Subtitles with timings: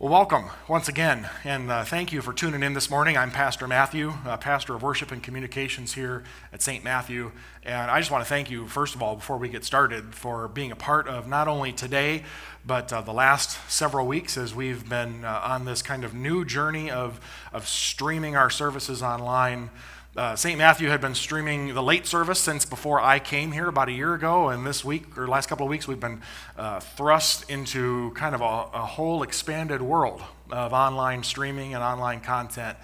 [0.00, 3.16] Well, welcome once again, and uh, thank you for tuning in this morning.
[3.16, 6.84] I'm Pastor Matthew, uh, Pastor of Worship and Communications here at St.
[6.84, 7.32] Matthew.
[7.64, 10.46] And I just want to thank you, first of all, before we get started, for
[10.46, 12.22] being a part of not only today,
[12.64, 16.44] but uh, the last several weeks as we've been uh, on this kind of new
[16.44, 17.18] journey of,
[17.52, 19.68] of streaming our services online.
[20.16, 20.56] Uh, St.
[20.56, 24.14] Matthew had been streaming the late service since before I came here about a year
[24.14, 26.22] ago, and this week or last couple of weeks, we've been
[26.56, 32.20] uh, thrust into kind of a, a, whole expanded world of online streaming and online
[32.20, 32.78] content.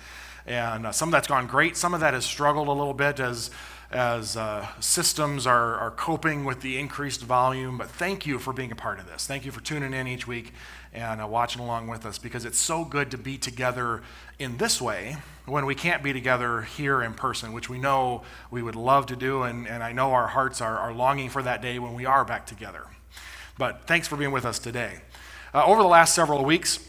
[0.47, 3.19] And uh, some of that's gone great, some of that has struggled a little bit
[3.19, 3.51] as
[3.95, 7.79] as uh, systems are, are coping with the increased volume.
[7.79, 9.27] But thank you for being a part of this.
[9.27, 10.53] Thank you for tuning in each week
[10.93, 14.03] and uh, watching along with us because it's so good to be together
[14.41, 15.17] in this way
[15.47, 19.17] when we can't be together here in person, which we know we would love to
[19.17, 19.45] do.
[19.45, 22.25] And, and I know our hearts are, are longing for that day when we are
[22.25, 22.87] back together.
[23.57, 25.03] But thanks for being with us today.
[25.55, 26.85] Uh, over the last several weeks,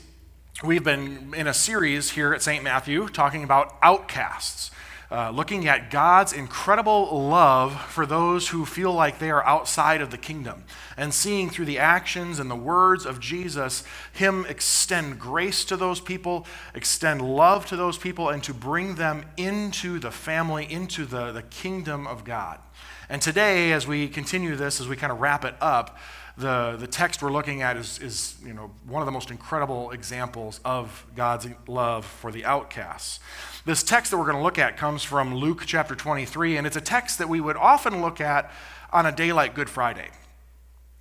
[0.64, 2.64] we've been in a series here at St.
[2.64, 4.72] Matthew talking about outcasts
[5.16, 10.12] uh, looking at God's incredible love for those who feel like they are outside of
[10.12, 10.66] the kingdom,
[10.98, 16.02] and seeing through the actions and the words of Jesus, Him extend grace to those
[16.02, 21.32] people, extend love to those people, and to bring them into the family, into the,
[21.32, 22.60] the kingdom of God.
[23.10, 25.98] And today, as we continue this, as we kind of wrap it up,
[26.38, 29.92] the, the text we're looking at is, is you know, one of the most incredible
[29.92, 33.20] examples of God's love for the outcasts.
[33.66, 36.76] This text that we're going to look at comes from Luke chapter 23, and it's
[36.76, 38.52] a text that we would often look at
[38.92, 40.10] on a day like Good Friday.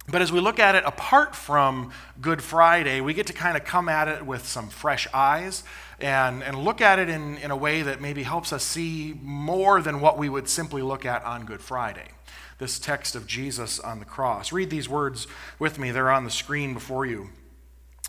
[0.06, 3.64] But as we look at it apart from Good Friday, we get to kind of
[3.64, 5.64] come at it with some fresh eyes
[5.98, 9.80] and, and look at it in, in a way that maybe helps us see more
[9.80, 12.08] than what we would simply look at on Good Friday.
[12.58, 14.52] This text of Jesus on the cross.
[14.52, 15.26] Read these words
[15.58, 17.30] with me, they're on the screen before you.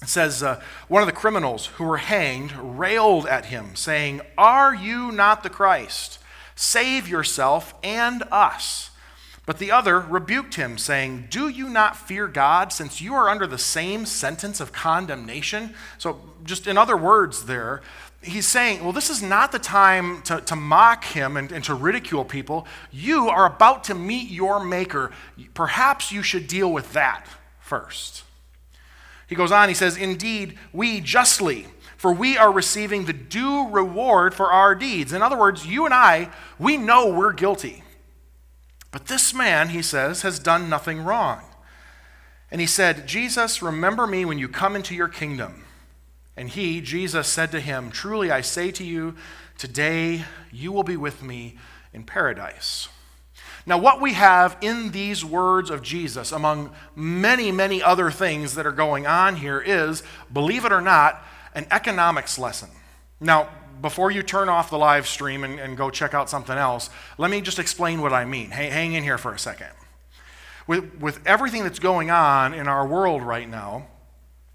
[0.02, 4.76] It says, uh, One of the criminals who were hanged railed at him, saying, Are
[4.76, 6.20] you not the Christ?
[6.56, 8.92] Save yourself and us.
[9.46, 13.46] But the other rebuked him, saying, Do you not fear God, since you are under
[13.46, 15.76] the same sentence of condemnation?
[16.00, 17.82] So, just in other words, there,
[18.24, 21.76] he's saying, Well, this is not the time to, to mock him and, and to
[21.76, 22.66] ridicule people.
[22.92, 25.12] You are about to meet your Maker.
[25.54, 27.28] Perhaps you should deal with that
[27.60, 28.24] first.
[29.28, 31.68] He goes on, he says, Indeed, we justly,
[31.98, 35.14] for we are receiving the due reward for our deeds.
[35.14, 37.84] In other words, you and I, we know we're guilty.
[38.96, 41.42] But this man, he says, has done nothing wrong.
[42.50, 45.66] And he said, Jesus, remember me when you come into your kingdom.
[46.38, 49.18] And he, Jesus, said to him, Truly I say to you,
[49.58, 51.58] today you will be with me
[51.92, 52.88] in paradise.
[53.66, 58.66] Now, what we have in these words of Jesus, among many, many other things that
[58.66, 61.22] are going on here, is, believe it or not,
[61.54, 62.70] an economics lesson.
[63.20, 63.50] Now,
[63.82, 67.32] before you turn off the live stream and, and go check out something else, let
[67.32, 68.52] me just explain what I mean.
[68.52, 69.70] Hey, hang in here for a second.
[70.68, 73.88] With, with everything that's going on in our world right now,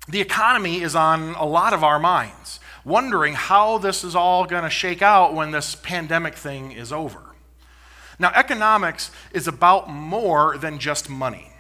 [0.09, 4.65] the economy is on a lot of our minds, wondering how this is all going
[4.65, 7.21] to shake out when this pandemic thing is over.
[8.19, 11.53] Now, economics is about more than just money.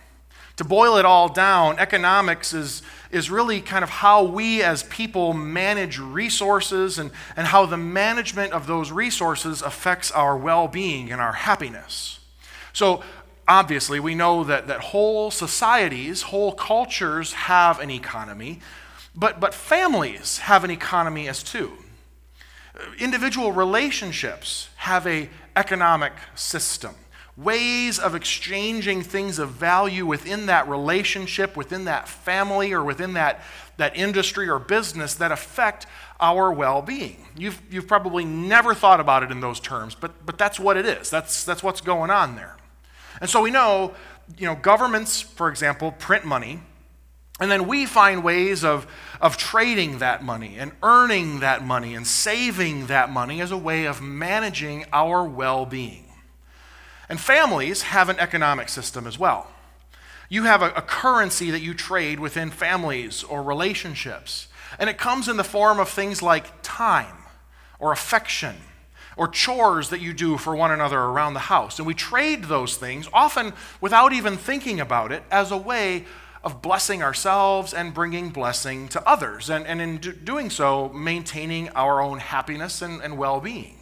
[0.56, 5.32] To boil it all down, economics is, is really kind of how we as people
[5.32, 11.20] manage resources and, and how the management of those resources affects our well being and
[11.20, 12.20] our happiness.
[12.72, 13.02] So,
[13.48, 18.60] obviously, we know that, that whole societies, whole cultures have an economy,
[19.14, 21.72] but, but families have an economy as too.
[22.98, 26.94] Individual relationships have a economic system,
[27.36, 33.40] ways of exchanging things of value within that relationship, within that family, or within that,
[33.76, 35.86] that industry or business that affect
[36.20, 37.26] our well being.
[37.36, 40.86] You've, you've probably never thought about it in those terms, but, but that's what it
[40.86, 41.10] is.
[41.10, 42.56] That's, that's what's going on there.
[43.20, 43.94] And so we know,
[44.38, 46.60] you know, governments, for example, print money
[47.40, 48.86] and then we find ways of,
[49.20, 53.86] of trading that money and earning that money and saving that money as a way
[53.86, 56.04] of managing our well being.
[57.10, 59.48] And families have an economic system as well.
[60.28, 64.46] You have a, a, currency that you trade within families or relationships,
[64.78, 67.16] and it comes in the form of things like time
[67.80, 68.54] or affection
[69.16, 71.78] or chores that you do for one another around the house.
[71.78, 76.04] And we trade those things, often without even thinking about it, as a way
[76.44, 81.70] of blessing ourselves and bringing blessing to others, and, and in do, doing so, maintaining
[81.70, 83.80] our own happiness and, and well being.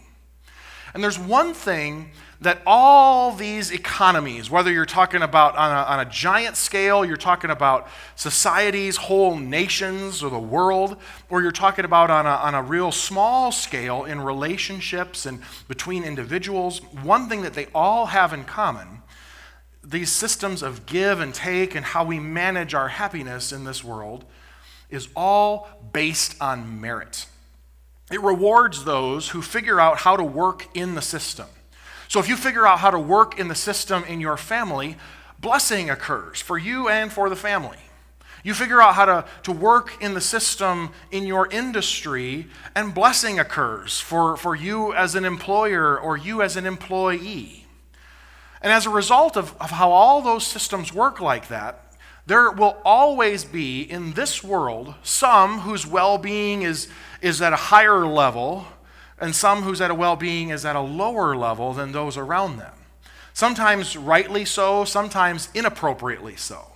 [0.95, 2.11] And there's one thing
[2.41, 7.17] that all these economies, whether you're talking about on a, on a, giant scale, you're
[7.17, 10.97] talking about societies, whole nations, or the world,
[11.31, 16.05] or you're talking about on a, on a real small scale in relationships and between
[16.05, 19.03] individuals, one thing that they all have in common,
[19.83, 24.25] these systems of give and take and how we manage our happiness in this world,
[24.91, 27.27] is all based on merit.
[28.13, 31.47] It rewards those who figure out how to work in the system.
[32.09, 34.97] So if you figure out how to work in the system in your family,
[35.39, 37.79] blessing occurs for you and for the family.
[38.43, 43.39] You figure out how to, to work in the system in your industry, and blessing
[43.39, 47.67] occurs for, for you as an employer or you as an employee.
[48.63, 51.93] And as a result of, of how all those systems work like that,
[52.27, 56.89] there will always be in this world some whose well being is,
[57.21, 58.67] is at a higher level,
[59.21, 62.59] and some whose at a well being is at a lower level than those around
[62.59, 62.75] them.
[63.33, 66.73] Sometimes rightly so, sometimes inappropriately so.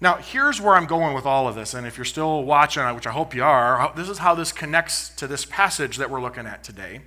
[0.00, 3.06] Now, here's where I'm going with all of this, and if you're still watching, which
[3.06, 6.46] I hope you are, this is how this connects to this passage that we're looking
[6.46, 7.00] at today.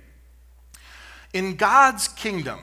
[1.32, 2.60] In God's kingdom,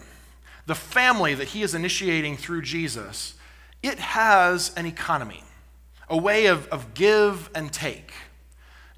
[0.66, 3.36] the family that He is initiating through Jesus
[3.84, 5.44] it has an economy,
[6.10, 8.12] a way of, of give and take.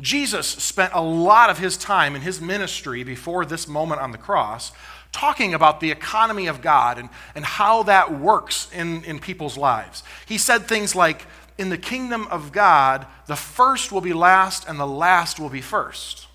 [0.01, 4.17] Jesus spent a lot of his time in his ministry before this moment on the
[4.17, 4.71] cross
[5.11, 10.03] talking about the economy of God and, and how that works in, in people's lives.
[10.25, 11.25] He said things like,
[11.57, 15.61] In the kingdom of God, the first will be last and the last will be
[15.61, 16.27] first.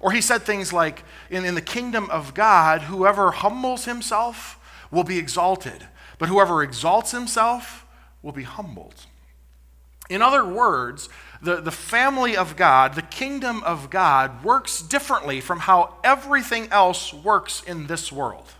[0.00, 4.58] Or he said things like, In, in the kingdom of God, whoever humbles himself
[4.90, 5.86] will be exalted,
[6.18, 7.84] but whoever exalts himself
[8.22, 9.06] will be humbled.
[10.10, 11.08] In other words,
[11.44, 17.12] the, the family of God, the kingdom of God, works differently from how everything else
[17.12, 18.50] works in this world.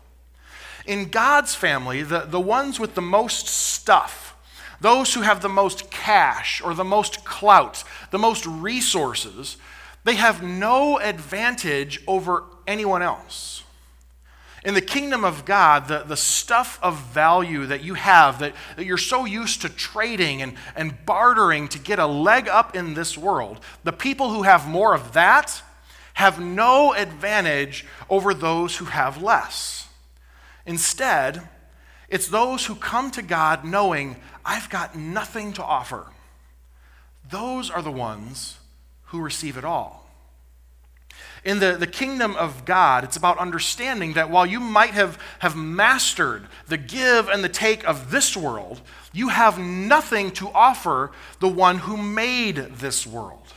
[0.87, 4.37] In God's family, the, the ones with the most stuff,
[4.81, 9.57] those who have the most cash or the most clout, the most resources,
[10.05, 13.63] they have no advantage over anyone else.
[14.65, 18.87] In the kingdom of God, the, the stuff of value that you have, that, that
[18.87, 23.19] you're so used to trading and, and bartering to get a leg up in this
[23.19, 25.63] world, the people who have more of that
[26.15, 29.87] have no advantage over those who have less.
[30.65, 31.47] Instead,
[32.09, 36.07] it's those who come to God knowing, I've got nothing to offer.
[37.29, 38.59] Those are the ones
[39.07, 40.04] who receive it all.
[41.45, 45.55] In the, the kingdom of God, it's about understanding that while you might have, have
[45.55, 48.81] mastered the give and the take of this world,
[49.13, 51.11] you have nothing to offer
[51.41, 53.53] the one who made this world.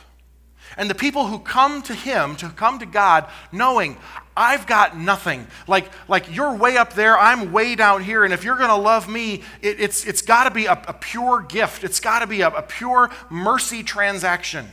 [0.76, 3.96] And the people who come to him, to come to God, knowing,
[4.36, 5.46] I've got nothing.
[5.66, 8.76] Like, like you're way up there, I'm way down here, and if you're going to
[8.76, 11.84] love me, it, it's, it's got to be a, a, pure gift.
[11.84, 14.68] It's got to be a, a pure mercy transaction.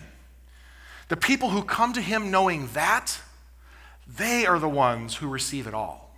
[1.07, 3.19] The people who come to him knowing that,
[4.07, 6.11] they are the ones who receive it all.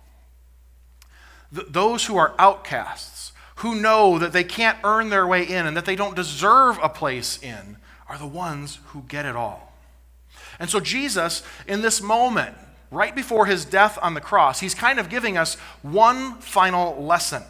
[1.54, 5.76] Th- those who are outcasts, who know that they can't earn their way in and
[5.76, 7.76] that they don't deserve a place in,
[8.08, 9.72] are the ones who get it all.
[10.58, 12.56] And so, Jesus, in this moment,
[12.90, 17.42] right before his death on the cross, he's kind of giving us one final lesson.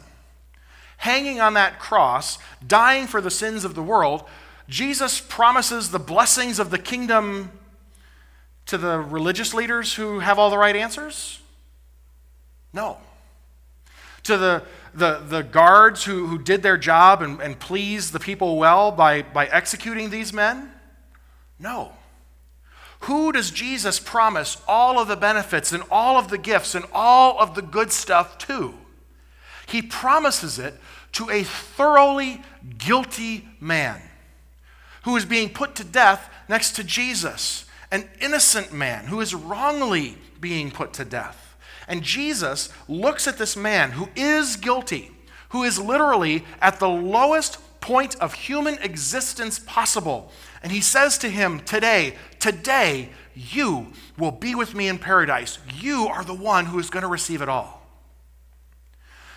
[0.97, 4.25] Hanging on that cross, dying for the sins of the world,
[4.69, 7.51] Jesus promises the blessings of the kingdom
[8.67, 11.39] to the religious leaders who have all the right answers?
[12.71, 12.99] No.
[14.23, 14.63] To the,
[14.93, 19.23] the, the guards who, who did their job and, and pleased the people well by,
[19.23, 20.71] by executing these men?
[21.57, 21.93] No.
[23.01, 27.39] Who does Jesus promise all of the benefits and all of the gifts and all
[27.39, 28.75] of the good stuff to?
[29.65, 30.75] He promises it
[31.13, 32.43] to a thoroughly
[32.77, 33.99] guilty man
[35.03, 40.17] who is being put to death next to Jesus, an innocent man who is wrongly
[40.39, 41.57] being put to death.
[41.87, 45.11] And Jesus looks at this man who is guilty,
[45.49, 50.31] who is literally at the lowest point of human existence possible.
[50.61, 53.87] And he says to him, Today, today, you
[54.17, 55.57] will be with me in paradise.
[55.79, 57.79] You are the one who is going to receive it all.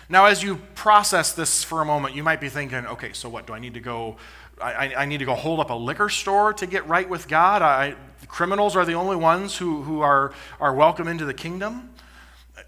[0.09, 3.47] Now, as you process this for a moment, you might be thinking, okay, so what?
[3.47, 4.17] Do I need to go
[4.61, 7.61] I, I, need to go hold up a liquor store to get right with God.
[7.61, 7.95] I,
[8.27, 11.89] criminals are the only ones who, who are, are welcome into the kingdom.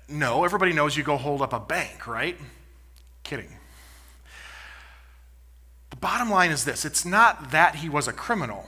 [0.07, 2.37] No, everybody knows you go hold up a bank, right?
[3.23, 3.49] Kidding.
[5.89, 8.67] The bottom line is this it's not that he was a criminal,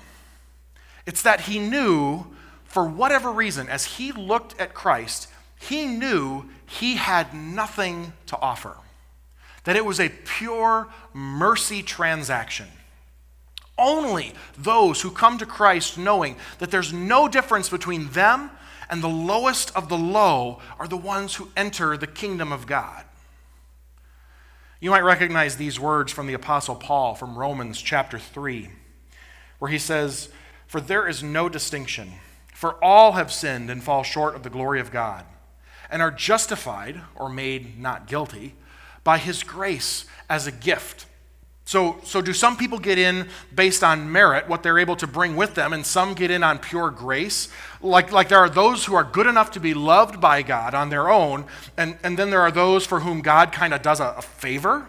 [1.05, 2.25] it's that he knew,
[2.65, 5.27] for whatever reason, as he looked at Christ,
[5.59, 8.77] he knew he had nothing to offer,
[9.63, 12.67] that it was a pure mercy transaction.
[13.77, 18.49] Only those who come to Christ knowing that there's no difference between them
[18.89, 23.03] and the lowest of the low are the ones who enter the kingdom of God.
[24.79, 28.69] You might recognize these words from the Apostle Paul from Romans chapter 3,
[29.59, 30.29] where he says,
[30.67, 32.13] For there is no distinction,
[32.53, 35.25] for all have sinned and fall short of the glory of God,
[35.89, 38.53] and are justified, or made not guilty,
[39.03, 41.07] by his grace as a gift
[41.67, 45.35] so, so do some people get in based on merit, what they're able to bring
[45.35, 47.49] with them, and some get in on pure grace?
[47.81, 50.89] Like, like there are those who are good enough to be loved by God on
[50.89, 51.43] their own,
[51.75, 54.87] and, and then there are those for whom God kind of does a, a favor?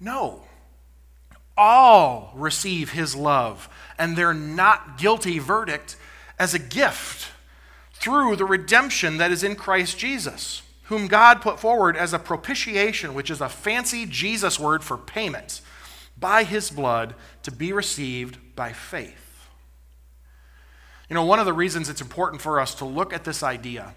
[0.00, 0.44] No.
[1.54, 5.96] All receive his love and their not guilty verdict
[6.38, 7.30] as a gift
[7.92, 13.12] through the redemption that is in Christ Jesus whom God put forward as a propitiation,
[13.12, 15.60] which is a fancy Jesus word for payment,
[16.18, 19.46] by his blood to be received by faith.
[21.10, 23.94] You know, one of the reasons it's important for us to look at this idea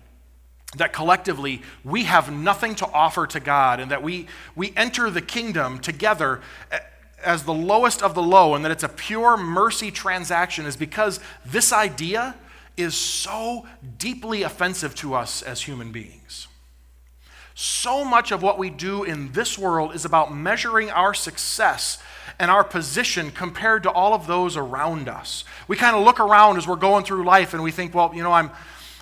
[0.78, 5.22] that collectively we have nothing to offer to God and that we, we enter the
[5.22, 6.42] kingdom together
[7.24, 11.20] as the lowest of the low and that it's a pure mercy transaction is because
[11.46, 12.36] this idea
[12.76, 13.66] is so
[13.98, 16.48] deeply offensive to us as human beings.
[17.54, 22.02] So much of what we do in this world is about measuring our success
[22.40, 25.44] and our position compared to all of those around us.
[25.68, 28.24] We kind of look around as we're going through life and we think, well, you
[28.24, 28.52] know, I'm,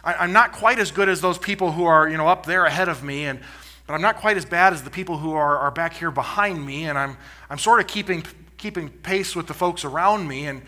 [0.03, 2.89] I'm not quite as good as those people who are, you know, up there ahead
[2.89, 3.39] of me, and,
[3.85, 6.65] but I'm not quite as bad as the people who are, are back here behind
[6.65, 7.17] me, and I'm,
[7.49, 8.23] I'm sort of keeping,
[8.57, 10.47] keeping pace with the folks around me.
[10.47, 10.61] And,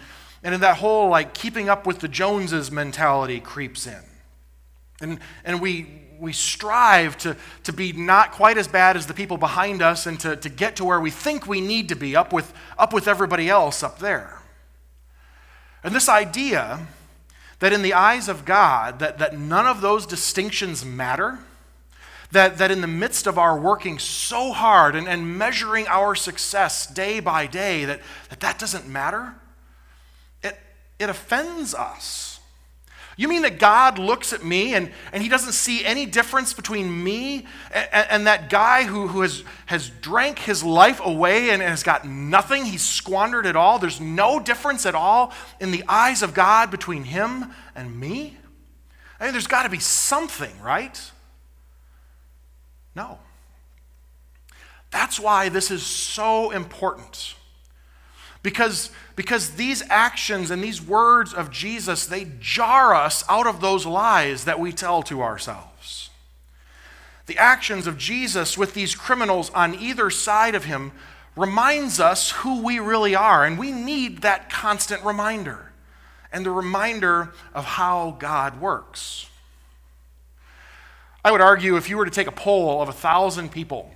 [0.44, 4.02] and in that whole, like, keeping up with the Joneses mentality creeps in.
[5.02, 9.38] And, and we, we strive to, to be not quite as bad as the people
[9.38, 12.32] behind us and to, to get to where we think we need to be, up
[12.32, 14.40] with, up with everybody else up there.
[15.84, 16.86] And this idea
[17.58, 21.40] that in the eyes of God, that, that none of those distinctions matter,
[22.32, 26.86] that, that in the midst of our working so hard and, and measuring our success
[26.86, 28.00] day by day, that
[28.30, 29.34] that, that doesn't matter,
[30.44, 30.58] it,
[31.00, 32.31] it offends us.
[33.18, 37.04] You mean that God looks at me and, and he doesn't see any difference between
[37.04, 41.84] me and, and, that guy who, who has, has drank his life away and has
[41.84, 42.66] got nothing?
[42.66, 43.80] He's squandered it all.
[43.80, 48.38] There's no difference at all in the eyes of God between him and me?
[49.20, 51.00] I mean, there's got to be something, right?
[52.96, 53.20] No.
[54.90, 57.36] That's why this is so important.
[58.44, 63.86] Because, because these actions and these words of Jesus, they jar us out of those
[63.86, 66.10] lies that we tell to ourselves.
[67.28, 70.92] The actions of Jesus with these criminals on either side of him
[71.36, 75.72] reminds us who we really are, and we need that constant reminder
[76.32, 79.28] and the reminder of how God works.
[81.24, 83.92] I would argue if you were to take a poll of a thousand people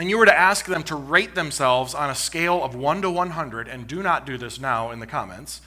[0.00, 3.10] and you were to ask them to rate themselves on a scale of 1 to
[3.10, 5.60] 100, and do not do this now in the comments,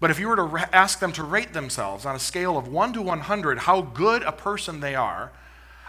[0.00, 2.94] but if you were to ask them to rate themselves on a scale of 1
[2.94, 5.30] to 100, how good a person they are,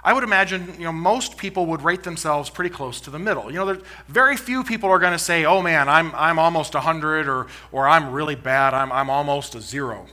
[0.04, 3.52] I would imagine you know, most people would rate themselves pretty close to the middle.
[3.52, 7.28] You know, very few people are going to say, oh man, I'm, I'm almost 100,
[7.28, 10.06] or, or I'm really bad, I'm, I'm almost a zero.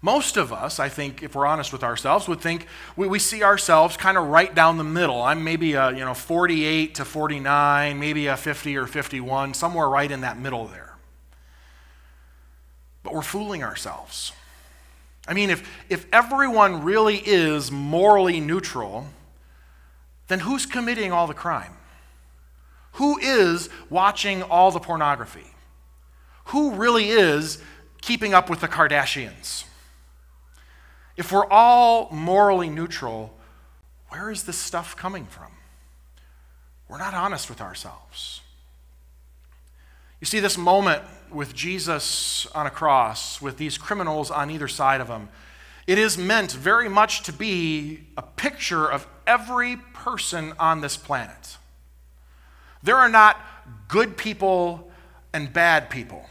[0.00, 3.42] Most of us, I think, if we're honest with ourselves, would think we, we see
[3.42, 5.20] ourselves kind of right down the middle.
[5.20, 10.10] I'm maybe a you know 48 to 49, maybe a 50 or 51, somewhere right
[10.10, 10.94] in that middle there.
[13.02, 14.32] But we're fooling ourselves.
[15.26, 19.06] I mean, if, if everyone really is morally neutral,
[20.28, 21.74] then who's committing all the crime?
[22.92, 25.54] Who is watching all the pornography?
[26.46, 27.62] Who really is
[28.00, 29.57] keeping up with the Kardashians?
[31.18, 33.34] If we're all morally neutral,
[34.08, 35.50] where is this stuff coming from?
[36.88, 38.40] We're not honest with ourselves.
[40.20, 45.00] You see, this moment with Jesus on a cross, with these criminals on either side
[45.00, 45.28] of him,
[45.88, 51.56] it is meant very much to be a picture of every person on this planet.
[52.84, 53.36] There are not
[53.88, 54.88] good people
[55.34, 56.24] and bad people,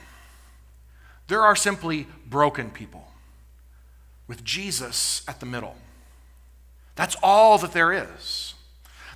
[1.28, 3.07] there are simply broken people
[4.28, 5.76] with Jesus at the middle.
[6.96, 8.54] That's all that there is.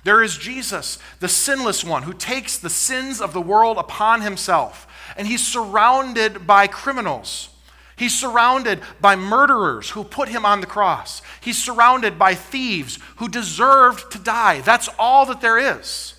[0.04, 4.86] There is Jesus, the sinless one, who takes the sins of the world upon himself,
[5.16, 7.50] and he's surrounded by criminals.
[7.94, 11.22] He's surrounded by murderers who put him on the cross.
[11.40, 14.60] He's surrounded by thieves who deserved to die.
[14.60, 16.14] That's all that there is.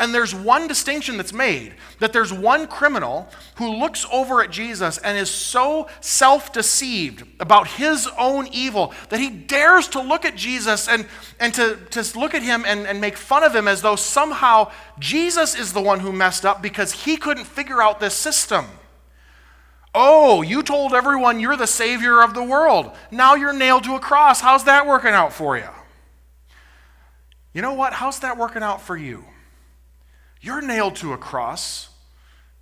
[0.00, 4.96] And there's one distinction that's made that there's one criminal who looks over at Jesus
[4.96, 10.36] and is so self deceived about his own evil that he dares to look at
[10.36, 11.06] Jesus and,
[11.38, 14.72] and to, to look at him and, and make fun of him as though somehow
[14.98, 18.64] Jesus is the one who messed up because he couldn't figure out this system.
[19.94, 22.90] Oh, you told everyone you're the Savior of the world.
[23.10, 24.40] Now you're nailed to a cross.
[24.40, 25.68] How's that working out for you?
[27.52, 27.92] You know what?
[27.92, 29.26] How's that working out for you?
[30.40, 31.88] You're nailed to a cross.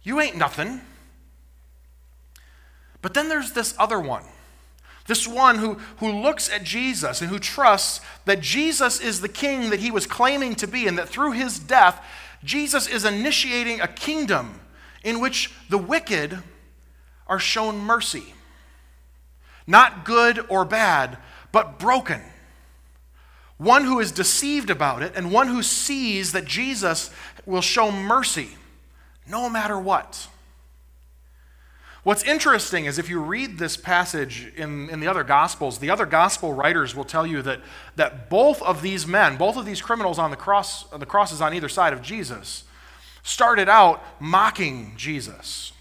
[0.02, 0.80] You ain't nothing.
[3.00, 4.24] But then there's this other one.
[5.06, 9.70] This one who, who looks at Jesus and who trusts that Jesus is the king
[9.70, 12.04] that he was claiming to be, and that through his death,
[12.44, 14.60] Jesus is initiating a kingdom
[15.02, 16.38] in which the wicked
[17.26, 18.34] are shown mercy.
[19.66, 21.18] Not good or bad,
[21.52, 22.22] but broken
[23.58, 27.10] one who is deceived about it, and one who sees that Jesus
[27.44, 28.50] will show mercy
[29.26, 30.28] no matter what.
[32.04, 36.06] What's interesting is if you read this passage in, in the other Gospels, the other
[36.06, 37.60] Gospel writers will tell you that,
[37.96, 41.52] that both of these men, both of these criminals on the, cross, the crosses on
[41.52, 42.64] either side of Jesus,
[43.22, 45.72] started out mocking Jesus.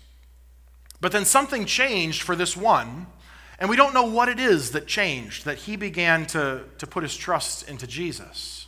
[0.99, 3.07] But then something changed for this one
[3.59, 7.03] and we don't know what it is that changed, that he began to, to put
[7.03, 8.67] his trust into Jesus.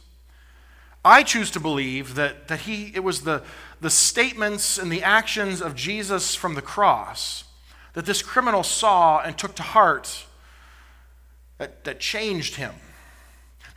[1.06, 3.44] I choose to believe that, that he, it was the,
[3.80, 7.46] the statements and the actions of Jesus from the cross
[7.94, 10.26] that this criminal saw and took to heart
[11.58, 12.74] that, that changed him.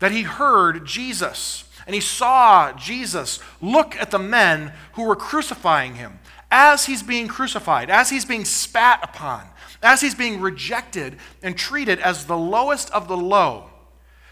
[0.01, 5.97] That he heard Jesus and he saw Jesus look at the men who were crucifying
[5.97, 6.19] him
[6.51, 9.49] as he's being crucified, as he's being spat upon,
[9.83, 13.71] as he's being rejected and treated as the lowest of the low,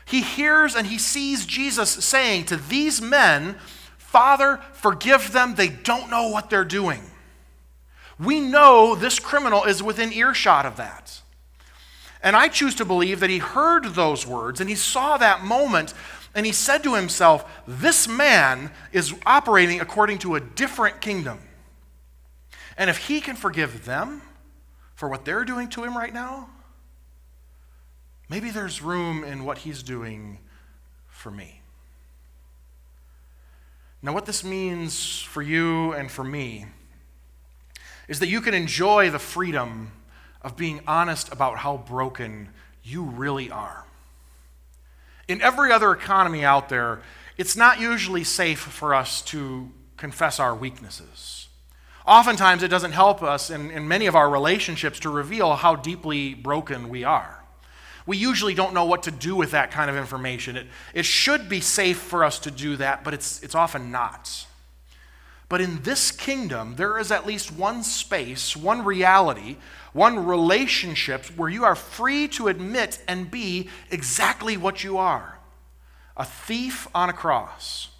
[0.05, 3.57] he hears and he sees Jesus saying to these men,
[3.97, 5.55] Father, forgive them.
[5.55, 7.03] They don't know what they're doing.
[8.19, 11.23] We know this criminal is within earshot of that.
[12.23, 15.95] And I choose to believe that he heard those words and he saw that moment
[16.35, 21.39] and he said to himself, This man is operating according to a different kingdom.
[22.77, 24.23] And if he can forgive them,
[25.01, 26.47] for what they're doing to him right now,
[28.29, 30.39] maybe there's room in what he's doing
[31.09, 31.63] for me.
[34.03, 36.67] Now, what this means for you and for me
[38.09, 39.91] is that you can enjoy the freedom
[40.43, 42.51] of being honest about how broken
[42.83, 43.87] you really are.
[45.29, 47.01] In every other economy out there,
[47.39, 51.49] it's not usually safe for us to confess our weaknesses.
[52.11, 56.35] Oftentimes, it doesn't help us in, in many of our relationships to reveal how deeply
[56.35, 57.45] broken we are.
[58.05, 60.57] We usually don't know what to do with that kind of information.
[60.57, 64.45] It, it should be safe for us to do that, but it's, it's often not.
[65.49, 69.59] But in this kingdom, there is at least one space, one reality,
[69.93, 75.39] one relationship where you are free to admit and be exactly what you are
[76.17, 77.91] a thief on a cross,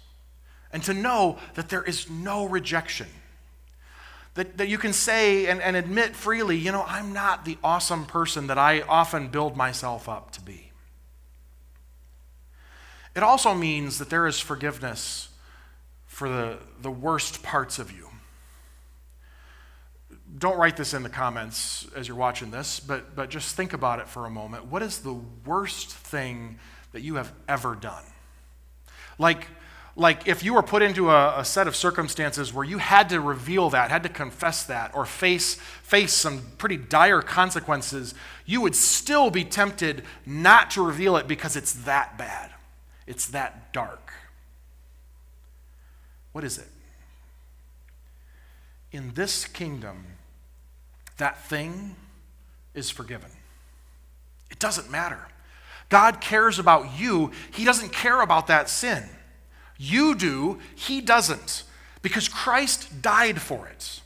[0.73, 3.07] and to know that there is no rejection
[4.35, 8.05] that, that you can say and, and admit freely, you know, I'm not the awesome
[8.05, 10.71] person that I often build myself up to be.
[13.15, 15.29] It also means that there is forgiveness
[16.05, 18.07] for the, the worst parts of you.
[20.37, 23.99] Don't write this in the comments as you're watching this, but, but just think about
[23.99, 24.65] it for a moment.
[24.65, 26.57] What is the worst thing
[26.93, 28.03] that you have ever done?
[29.19, 29.47] Like,
[29.95, 33.19] like if you were put into a, a, set of circumstances where you had to
[33.19, 38.13] reveal that, had to confess that, or face, face some pretty dire consequences,
[38.45, 42.51] you would still be tempted not to reveal it because it's that bad.
[43.05, 44.13] It's that dark.
[46.31, 46.67] What is it?
[48.93, 50.05] In this kingdom,
[51.17, 51.95] that thing
[52.73, 53.29] is forgiven.
[54.49, 55.27] It doesn't matter.
[55.89, 59.03] God cares about you, He doesn't care about that sin.
[59.83, 61.63] You do, he doesn't,
[62.03, 64.01] because Christ died for it.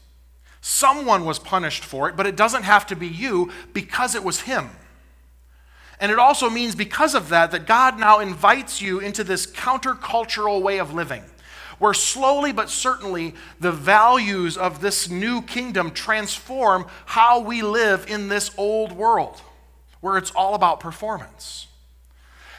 [0.61, 4.39] Someone was punished for it, but it doesn't have to be you because it was
[4.41, 4.69] him.
[5.99, 10.61] And it also means, because of that, that God now invites you into this countercultural
[10.61, 11.23] way of living,
[11.77, 18.29] where slowly but certainly the values of this new kingdom transform how we live in
[18.29, 19.41] this old world,
[19.99, 21.67] where it's all about performance.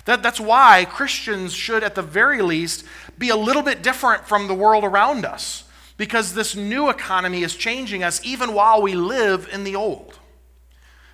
[0.06, 2.84] That, that's why Christians should, at the very least,
[3.18, 5.64] be a little bit different from the world around us,
[5.96, 10.18] because this new economy is changing us even while we live in the old.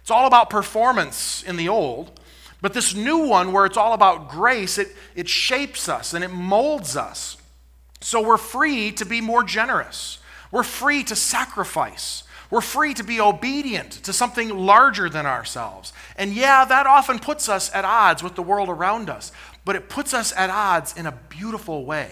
[0.01, 2.21] It's all about performance in the old.
[2.61, 6.31] But this new one, where it's all about grace, it, it shapes us and it
[6.31, 7.37] molds us.
[8.01, 10.19] So we're free to be more generous.
[10.53, 12.25] We're free to sacrifice.
[12.53, 15.95] We're free to be obedient to something larger than ourselves.
[16.17, 19.33] And yeah, that often puts us at odds with the world around us,
[19.65, 22.11] but it puts us at odds in a beautiful way.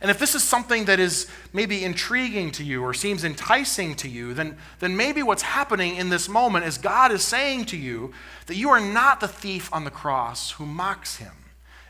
[0.00, 4.08] And if this is something that is maybe intriguing to you or seems enticing to
[4.08, 8.14] you, then, then maybe what's happening in this moment is God is saying to you
[8.46, 11.34] that you are not the thief on the cross who mocks him,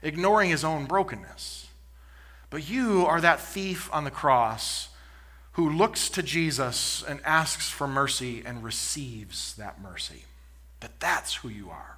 [0.03, 1.69] ignoring his own brokenness.
[2.51, 4.89] But you are that thief on the cross
[5.59, 10.23] who looks to Jesus and asks for mercy and receives that mercy.
[10.79, 11.97] That that's who you are.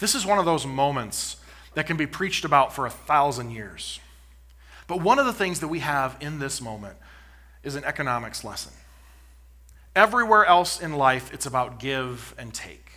[0.00, 1.36] This is one of those moments
[1.74, 4.00] that can be preached about for a thousand years.
[4.88, 6.96] But one of the things that we have in this moment
[7.62, 8.72] is an economics lesson.
[9.94, 12.90] Everywhere else in life, it's about give and take.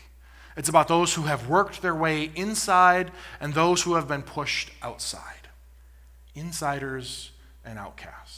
[0.57, 4.71] It's about those who have worked their way inside and those who have been pushed
[4.81, 5.47] outside.
[6.33, 7.29] Insiders
[7.63, 8.30] and outcasts.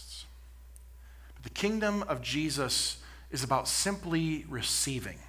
[1.44, 2.98] The kingdom of Jesus
[3.32, 5.20] is about simply receiving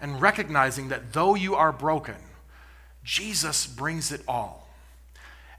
[0.00, 2.16] and recognizing that though you are broken,
[3.04, 4.68] Jesus brings it all.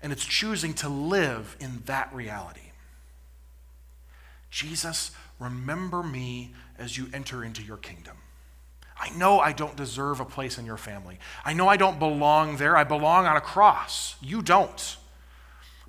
[0.02, 2.72] And it's choosing to live in that reality.
[4.50, 8.18] Jesus, remember me as you enter into your kingdom.
[9.00, 11.20] I know I don't deserve a place in your family.
[11.44, 12.78] I know I don't belong there.
[12.78, 14.16] I belong on a cross.
[14.22, 14.98] You don't.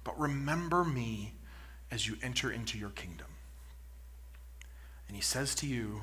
[0.04, 1.34] But remember me
[1.90, 3.26] as you enter into your kingdom.
[5.14, 6.00] And he says to you,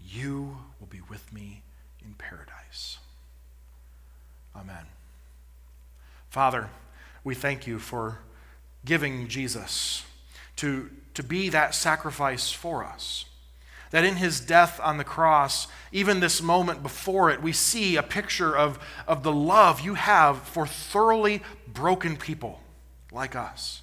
[0.00, 1.62] You will be with me
[2.00, 2.98] in paradise.
[4.54, 4.86] Amen.
[6.30, 6.70] Father,
[7.24, 8.20] we thank you for
[8.84, 10.04] giving Jesus
[10.54, 13.24] to, to be that sacrifice for us.
[13.90, 18.02] That in his death on the cross, even this moment before it, we see a
[18.04, 22.60] picture of, of the love you have for thoroughly broken people
[23.10, 23.82] like us.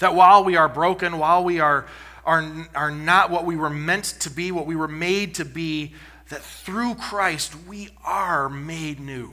[0.00, 1.86] That while we are broken, while we are,
[2.28, 5.94] are, are not what we were meant to be, what we were made to be,
[6.28, 9.32] that through Christ we are made new.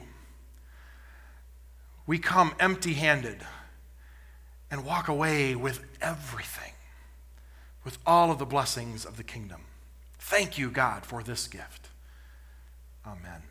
[2.08, 3.46] We come empty handed
[4.72, 6.72] and walk away with everything,
[7.84, 9.64] with all of the blessings of the kingdom.
[10.18, 11.90] Thank you, God, for this gift.
[13.06, 13.42] Amen.